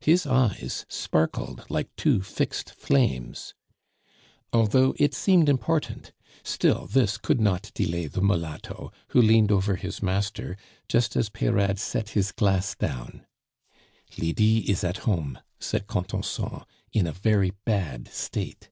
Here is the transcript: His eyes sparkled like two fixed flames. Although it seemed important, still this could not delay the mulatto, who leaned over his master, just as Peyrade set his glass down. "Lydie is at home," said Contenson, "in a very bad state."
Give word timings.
His 0.00 0.24
eyes 0.26 0.86
sparkled 0.88 1.66
like 1.68 1.94
two 1.96 2.22
fixed 2.22 2.70
flames. 2.74 3.52
Although 4.50 4.94
it 4.98 5.12
seemed 5.12 5.46
important, 5.46 6.10
still 6.42 6.86
this 6.86 7.18
could 7.18 7.38
not 7.38 7.70
delay 7.74 8.06
the 8.06 8.22
mulatto, 8.22 8.90
who 9.08 9.20
leaned 9.20 9.52
over 9.52 9.76
his 9.76 10.02
master, 10.02 10.56
just 10.88 11.16
as 11.16 11.28
Peyrade 11.28 11.78
set 11.78 12.08
his 12.16 12.32
glass 12.32 12.74
down. 12.74 13.26
"Lydie 14.16 14.70
is 14.70 14.84
at 14.84 14.96
home," 15.04 15.38
said 15.60 15.86
Contenson, 15.86 16.62
"in 16.94 17.06
a 17.06 17.12
very 17.12 17.50
bad 17.66 18.08
state." 18.08 18.70